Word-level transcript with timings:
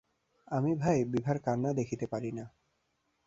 আমি 0.47 0.71
ভাই, 0.75 0.97
বিভার 1.05 1.37
কান্না 1.39 1.71
দেখিতে 1.73 2.05
পারি 2.07 2.31
না। 2.31 2.45